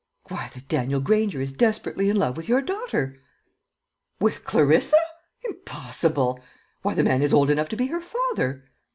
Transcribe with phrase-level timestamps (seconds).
[0.29, 3.21] "Why, that Daniel Granger is desperately in love with your daughter."
[4.19, 4.97] "With Clarissa!
[5.45, 6.39] Impossible!
[6.81, 8.63] Why, the man is old enough to be her father."